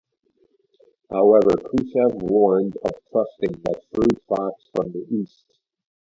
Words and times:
However, 1.11 1.51
Khrushchev 1.63 2.23
warned 2.23 2.75
of 2.77 2.93
trusting 3.11 3.51
that 3.65 3.83
shrewd 3.93 4.19
fox 4.27 4.55
from 4.73 4.91
the 4.93 5.05
east. 5.11 5.45